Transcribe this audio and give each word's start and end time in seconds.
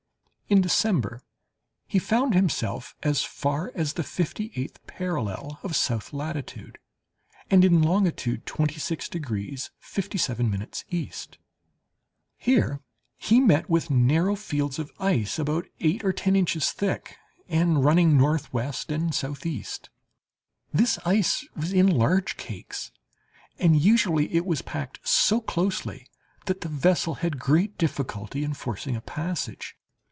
In 0.49 0.59
December 0.59 1.21
he 1.87 1.97
found 1.97 2.33
himself 2.33 2.93
as 3.03 3.23
far 3.23 3.71
as 3.73 3.93
the 3.93 4.03
fifty 4.03 4.51
eighth 4.57 4.85
parallel 4.85 5.59
of 5.63 5.77
south 5.77 6.11
latitude, 6.11 6.77
and 7.49 7.63
in 7.63 7.81
longitude 7.81 8.45
26 8.45 9.07
degrees 9.07 9.71
57' 9.79 10.67
E. 10.89 11.11
Here 12.35 12.81
he 13.15 13.39
met 13.39 13.69
with 13.69 13.89
narrow 13.89 14.35
fields 14.35 14.77
of 14.77 14.91
ice, 14.99 15.39
about 15.39 15.67
eight 15.79 16.03
or 16.03 16.11
ten 16.11 16.35
inches 16.35 16.73
thick, 16.73 17.15
and 17.47 17.85
running 17.85 18.17
northwest 18.17 18.91
and 18.91 19.15
southeast. 19.15 19.89
This 20.73 20.99
ice 21.05 21.47
was 21.55 21.71
in 21.71 21.87
large 21.87 22.35
cakes, 22.35 22.91
and 23.57 23.81
usually 23.81 24.29
it 24.35 24.45
was 24.45 24.61
packed 24.61 25.07
so 25.07 25.39
closely 25.39 26.07
that 26.47 26.59
the 26.59 26.67
vessel 26.67 27.13
had 27.23 27.39
great 27.39 27.77
difficulty 27.77 28.43
in 28.43 28.53
forcing 28.53 28.97
a 28.97 29.01
passage. 29.01 29.77